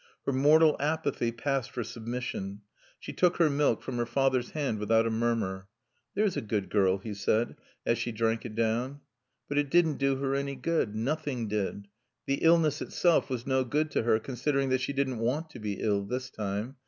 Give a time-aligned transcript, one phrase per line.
[0.25, 2.61] Her mortal apathy passed for submission.
[2.97, 5.67] She took her milk from her father's hand without a murmur.
[6.15, 9.01] "There's a good girl," he said, as she drank it down.
[9.47, 10.95] But it didn't do her any good.
[10.95, 11.87] Nothing did.
[12.25, 15.73] The illness itself was no good to her, considering that she didn't want to be
[15.73, 16.77] ill this time.